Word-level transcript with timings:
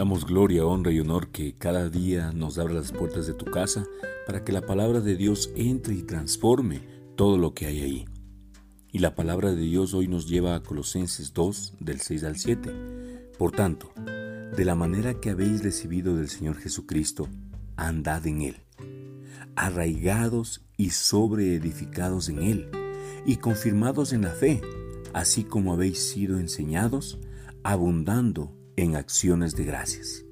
Damos 0.00 0.24
gloria, 0.24 0.64
honra 0.64 0.92
y 0.92 0.98
honor 0.98 1.28
que 1.28 1.58
cada 1.58 1.90
día 1.90 2.32
nos 2.32 2.56
abra 2.56 2.72
las 2.72 2.90
puertas 2.90 3.26
de 3.26 3.34
tu 3.34 3.44
casa 3.44 3.84
para 4.26 4.44
que 4.44 4.50
la 4.50 4.64
palabra 4.64 5.02
de 5.02 5.14
Dios 5.14 5.52
entre 5.56 5.94
y 5.94 6.00
transforme 6.00 6.80
todo 7.16 7.36
lo 7.36 7.52
que 7.52 7.66
hay 7.66 7.82
ahí. 7.82 8.04
Y 8.92 9.00
la 9.00 9.14
palabra 9.14 9.50
de 9.50 9.60
Dios 9.60 9.92
hoy 9.92 10.08
nos 10.08 10.26
lleva 10.26 10.54
a 10.54 10.62
Colosenses 10.62 11.34
2, 11.34 11.74
del 11.80 12.00
6 12.00 12.24
al 12.24 12.38
7. 12.38 13.30
Por 13.36 13.52
tanto, 13.52 13.92
de 14.56 14.64
la 14.64 14.74
manera 14.74 15.20
que 15.20 15.28
habéis 15.28 15.62
recibido 15.62 16.16
del 16.16 16.30
Señor 16.30 16.56
Jesucristo, 16.56 17.28
andad 17.76 18.26
en 18.26 18.40
Él, 18.40 18.56
arraigados 19.54 20.62
y 20.78 20.92
sobreedificados 20.92 22.30
en 22.30 22.38
Él, 22.38 22.70
y 23.26 23.36
confirmados 23.36 24.14
en 24.14 24.22
la 24.22 24.30
fe, 24.30 24.62
así 25.12 25.44
como 25.44 25.74
habéis 25.74 25.98
sido 25.98 26.38
enseñados, 26.38 27.18
abundando 27.64 28.56
en 28.82 28.96
acciones 28.96 29.54
de 29.56 29.64
gracias. 29.64 30.24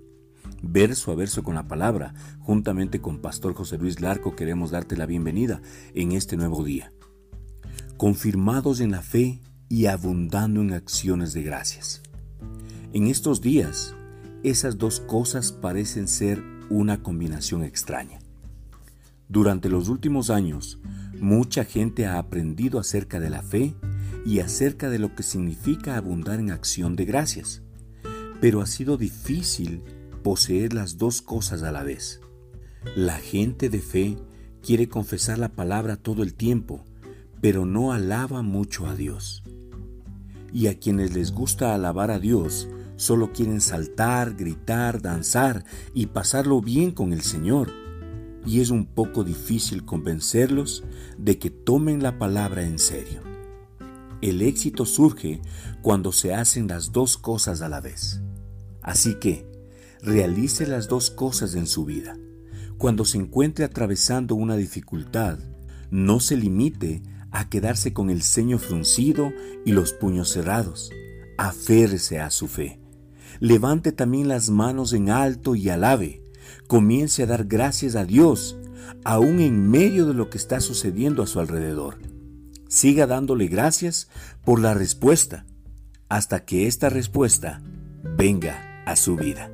Verso 0.62 1.12
a 1.12 1.14
verso 1.14 1.42
con 1.42 1.54
la 1.54 1.68
palabra, 1.68 2.14
juntamente 2.40 3.00
con 3.00 3.20
Pastor 3.20 3.54
José 3.54 3.76
Luis 3.76 4.00
Larco 4.00 4.34
queremos 4.34 4.70
darte 4.70 4.96
la 4.96 5.06
bienvenida 5.06 5.60
en 5.94 6.12
este 6.12 6.36
nuevo 6.36 6.64
día. 6.64 6.92
Confirmados 7.96 8.80
en 8.80 8.92
la 8.92 9.02
fe 9.02 9.40
y 9.68 9.86
abundando 9.86 10.62
en 10.62 10.72
acciones 10.72 11.34
de 11.34 11.42
gracias. 11.42 12.02
En 12.94 13.06
estos 13.06 13.42
días, 13.42 13.94
esas 14.42 14.78
dos 14.78 15.00
cosas 15.00 15.52
parecen 15.52 16.08
ser 16.08 16.42
una 16.70 17.02
combinación 17.02 17.64
extraña. 17.64 18.18
Durante 19.28 19.68
los 19.68 19.90
últimos 19.90 20.30
años, 20.30 20.78
mucha 21.20 21.64
gente 21.64 22.06
ha 22.06 22.18
aprendido 22.18 22.78
acerca 22.78 23.20
de 23.20 23.28
la 23.28 23.42
fe 23.42 23.74
y 24.24 24.40
acerca 24.40 24.88
de 24.88 24.98
lo 24.98 25.14
que 25.14 25.22
significa 25.22 25.96
abundar 25.98 26.40
en 26.40 26.50
acción 26.50 26.96
de 26.96 27.04
gracias 27.04 27.62
pero 28.40 28.60
ha 28.60 28.66
sido 28.66 28.96
difícil 28.96 29.82
poseer 30.22 30.72
las 30.72 30.98
dos 30.98 31.22
cosas 31.22 31.62
a 31.62 31.72
la 31.72 31.82
vez. 31.82 32.20
La 32.96 33.16
gente 33.16 33.68
de 33.68 33.80
fe 33.80 34.16
quiere 34.62 34.88
confesar 34.88 35.38
la 35.38 35.48
palabra 35.50 35.96
todo 35.96 36.22
el 36.22 36.34
tiempo, 36.34 36.84
pero 37.40 37.66
no 37.66 37.92
alaba 37.92 38.42
mucho 38.42 38.86
a 38.86 38.94
Dios. 38.94 39.42
Y 40.52 40.66
a 40.68 40.78
quienes 40.78 41.14
les 41.14 41.32
gusta 41.32 41.74
alabar 41.74 42.10
a 42.10 42.18
Dios, 42.18 42.68
solo 42.96 43.32
quieren 43.32 43.60
saltar, 43.60 44.34
gritar, 44.34 45.02
danzar 45.02 45.64
y 45.94 46.06
pasarlo 46.06 46.60
bien 46.60 46.90
con 46.90 47.12
el 47.12 47.22
Señor. 47.22 47.70
Y 48.46 48.60
es 48.60 48.70
un 48.70 48.86
poco 48.86 49.24
difícil 49.24 49.84
convencerlos 49.84 50.84
de 51.18 51.38
que 51.38 51.50
tomen 51.50 52.02
la 52.02 52.18
palabra 52.18 52.62
en 52.62 52.78
serio. 52.78 53.20
El 54.20 54.42
éxito 54.42 54.84
surge 54.84 55.40
cuando 55.82 56.12
se 56.12 56.34
hacen 56.34 56.66
las 56.66 56.92
dos 56.92 57.18
cosas 57.18 57.62
a 57.62 57.68
la 57.68 57.80
vez. 57.80 58.20
Así 58.88 59.16
que, 59.16 59.44
realice 60.00 60.66
las 60.66 60.88
dos 60.88 61.10
cosas 61.10 61.54
en 61.54 61.66
su 61.66 61.84
vida. 61.84 62.16
Cuando 62.78 63.04
se 63.04 63.18
encuentre 63.18 63.66
atravesando 63.66 64.34
una 64.34 64.56
dificultad, 64.56 65.38
no 65.90 66.20
se 66.20 66.38
limite 66.38 67.02
a 67.30 67.50
quedarse 67.50 67.92
con 67.92 68.08
el 68.08 68.22
ceño 68.22 68.58
fruncido 68.58 69.30
y 69.66 69.72
los 69.72 69.92
puños 69.92 70.30
cerrados. 70.30 70.90
Aférrese 71.36 72.18
a 72.18 72.30
su 72.30 72.48
fe. 72.48 72.80
Levante 73.40 73.92
también 73.92 74.26
las 74.26 74.48
manos 74.48 74.94
en 74.94 75.10
alto 75.10 75.54
y 75.54 75.68
alabe. 75.68 76.22
Comience 76.66 77.24
a 77.24 77.26
dar 77.26 77.44
gracias 77.44 77.94
a 77.94 78.06
Dios, 78.06 78.56
aún 79.04 79.40
en 79.40 79.68
medio 79.68 80.06
de 80.06 80.14
lo 80.14 80.30
que 80.30 80.38
está 80.38 80.62
sucediendo 80.62 81.22
a 81.22 81.26
su 81.26 81.40
alrededor. 81.40 81.98
Siga 82.68 83.06
dándole 83.06 83.48
gracias 83.48 84.08
por 84.46 84.60
la 84.60 84.72
respuesta, 84.72 85.44
hasta 86.08 86.46
que 86.46 86.66
esta 86.66 86.88
respuesta 86.88 87.60
venga 88.16 88.64
a 88.90 88.96
su 88.96 89.16
vida. 89.16 89.50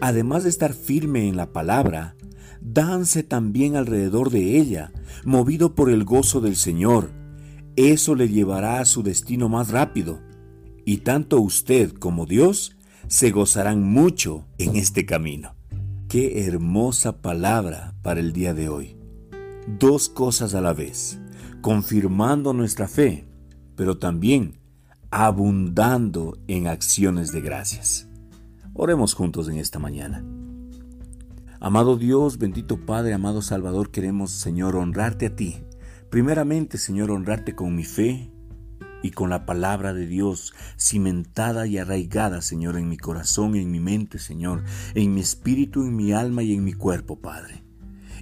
Además 0.00 0.44
de 0.44 0.50
estar 0.50 0.72
firme 0.72 1.28
en 1.28 1.36
la 1.36 1.52
palabra, 1.52 2.16
dance 2.60 3.22
también 3.22 3.76
alrededor 3.76 4.30
de 4.30 4.58
ella, 4.58 4.92
movido 5.24 5.74
por 5.74 5.90
el 5.90 6.04
gozo 6.04 6.40
del 6.40 6.56
Señor. 6.56 7.10
Eso 7.76 8.14
le 8.14 8.28
llevará 8.28 8.80
a 8.80 8.84
su 8.84 9.02
destino 9.02 9.48
más 9.48 9.70
rápido, 9.70 10.20
y 10.84 10.98
tanto 10.98 11.40
usted 11.40 11.92
como 11.92 12.26
Dios 12.26 12.76
se 13.08 13.30
gozarán 13.30 13.82
mucho 13.82 14.46
en 14.58 14.76
este 14.76 15.06
camino. 15.06 15.54
Qué 16.08 16.46
hermosa 16.46 17.20
palabra 17.20 17.94
para 18.02 18.20
el 18.20 18.32
día 18.32 18.54
de 18.54 18.68
hoy. 18.68 18.96
Dos 19.78 20.08
cosas 20.08 20.54
a 20.54 20.60
la 20.60 20.72
vez, 20.72 21.18
confirmando 21.60 22.52
nuestra 22.52 22.86
fe, 22.86 23.26
pero 23.74 23.98
también 23.98 24.60
abundando 25.10 26.38
en 26.46 26.68
acciones 26.68 27.32
de 27.32 27.40
gracias. 27.40 28.05
Oremos 28.78 29.14
juntos 29.14 29.48
en 29.48 29.56
esta 29.56 29.78
mañana. 29.78 30.22
Amado 31.60 31.96
Dios, 31.96 32.36
bendito 32.36 32.84
Padre, 32.84 33.14
amado 33.14 33.40
Salvador, 33.40 33.90
queremos, 33.90 34.32
Señor, 34.32 34.76
honrarte 34.76 35.26
a 35.26 35.34
ti. 35.34 35.62
Primeramente, 36.10 36.76
Señor, 36.76 37.10
honrarte 37.10 37.54
con 37.54 37.74
mi 37.74 37.84
fe 37.84 38.30
y 39.02 39.12
con 39.12 39.30
la 39.30 39.46
palabra 39.46 39.94
de 39.94 40.06
Dios 40.06 40.52
cimentada 40.78 41.66
y 41.66 41.78
arraigada, 41.78 42.42
Señor, 42.42 42.76
en 42.76 42.90
mi 42.90 42.98
corazón, 42.98 43.54
en 43.54 43.70
mi 43.70 43.80
mente, 43.80 44.18
Señor, 44.18 44.62
en 44.94 45.14
mi 45.14 45.22
espíritu, 45.22 45.82
en 45.82 45.96
mi 45.96 46.12
alma 46.12 46.42
y 46.42 46.52
en 46.52 46.62
mi 46.62 46.74
cuerpo, 46.74 47.18
Padre. 47.18 47.64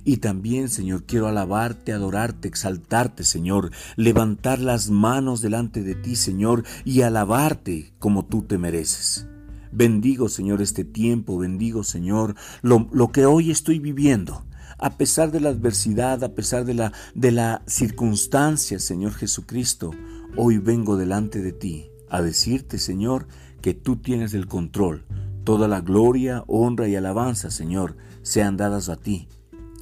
Y 0.04 0.18
también, 0.18 0.68
Señor, 0.68 1.02
quiero 1.04 1.26
alabarte, 1.26 1.92
adorarte, 1.92 2.46
exaltarte, 2.46 3.24
Señor, 3.24 3.72
levantar 3.96 4.60
las 4.60 4.88
manos 4.88 5.40
delante 5.40 5.82
de 5.82 5.96
ti, 5.96 6.14
Señor, 6.14 6.62
y 6.84 7.00
alabarte 7.00 7.92
como 7.98 8.24
tú 8.24 8.42
te 8.42 8.56
mereces. 8.56 9.26
Bendigo, 9.74 10.28
Señor, 10.28 10.62
este 10.62 10.84
tiempo, 10.84 11.36
bendigo, 11.36 11.82
Señor, 11.82 12.36
lo, 12.62 13.10
que 13.10 13.26
hoy 13.26 13.50
estoy 13.50 13.80
viviendo. 13.80 14.44
A 14.78 14.96
pesar 14.96 15.32
de 15.32 15.40
la 15.40 15.48
adversidad, 15.48 16.22
a 16.22 16.32
pesar 16.34 16.64
de 16.64 16.74
la, 16.74 16.92
de 17.16 17.32
la 17.32 17.62
circunstancia, 17.66 18.78
Señor 18.78 19.14
Jesucristo, 19.14 19.90
hoy 20.36 20.58
vengo 20.58 20.96
delante 20.96 21.42
de 21.42 21.50
ti 21.50 21.90
a 22.08 22.22
decirte, 22.22 22.78
Señor, 22.78 23.26
que 23.62 23.74
tú 23.74 23.96
tienes 23.96 24.32
el 24.32 24.46
control. 24.46 25.06
Toda 25.42 25.66
la 25.66 25.80
gloria, 25.80 26.44
honra 26.46 26.86
y 26.86 26.94
alabanza, 26.94 27.50
Señor, 27.50 27.96
sean 28.22 28.56
dadas 28.56 28.88
a 28.88 28.94
ti 28.94 29.26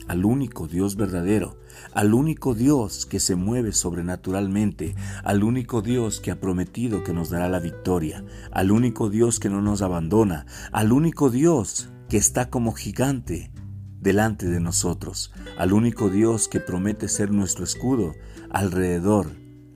al 0.09 0.25
único 0.25 0.69
Dios 0.69 0.97
verdadero, 0.97 1.59
al 1.93 2.15
único 2.15 2.55
Dios 2.55 3.07
que 3.07 3.21
se 3.21 3.35
mueve 3.35 3.73
sobrenaturalmente, 3.73 4.95
al 5.25 5.45
único 5.45 5.83
Dios 5.83 6.21
que 6.21 6.31
ha 6.31 6.41
prometido 6.41 7.05
que 7.05 7.13
nos 7.13 7.31
dará 7.31 7.49
la 7.49 7.61
victoria, 7.61 8.25
al 8.51 8.71
único 8.71 9.11
Dios 9.11 9.41
que 9.41 9.49
no 9.49 9.63
nos 9.63 9.83
abandona, 9.83 10.47
al 10.73 10.93
único 10.93 11.31
Dios 11.31 11.91
que 12.09 12.17
está 12.17 12.51
como 12.51 12.73
gigante 12.73 13.53
delante 14.01 14.47
de 14.47 14.61
nosotros, 14.61 15.33
al 15.57 15.73
único 15.73 16.11
Dios 16.11 16.49
que 16.49 16.61
promete 16.61 17.09
ser 17.09 17.31
nuestro 17.31 17.65
escudo 17.65 18.15
alrededor, 18.51 19.31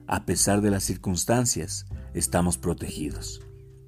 a 0.08 0.24
pesar 0.24 0.60
de 0.60 0.70
las 0.70 0.84
circunstancias, 0.84 1.86
estamos 2.12 2.58
protegidos. 2.58 3.40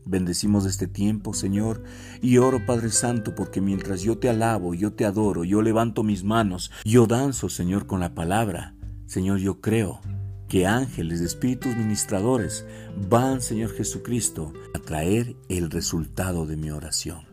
Bendecimos 0.08 0.64
este 0.64 0.86
tiempo, 0.86 1.34
Señor, 1.34 1.82
y 2.22 2.38
oro, 2.38 2.64
Padre 2.64 2.88
Santo, 2.88 3.34
porque 3.34 3.60
mientras 3.60 4.00
yo 4.00 4.16
te 4.16 4.30
alabo, 4.30 4.72
yo 4.72 4.94
te 4.94 5.04
adoro, 5.04 5.44
yo 5.44 5.60
levanto 5.60 6.02
mis 6.02 6.24
manos, 6.24 6.70
yo 6.82 7.06
danzo, 7.06 7.50
Señor, 7.50 7.86
con 7.86 8.00
la 8.00 8.14
palabra. 8.14 8.74
Señor, 9.04 9.38
yo 9.38 9.60
creo 9.60 10.00
que 10.48 10.66
ángeles, 10.66 11.20
espíritus 11.20 11.76
ministradores 11.76 12.64
van, 13.10 13.42
Señor 13.42 13.74
Jesucristo, 13.74 14.54
a 14.74 14.78
traer 14.78 15.36
el 15.50 15.70
resultado 15.70 16.47
de 16.47 16.56
mi 16.56 16.70
oración. 16.70 17.26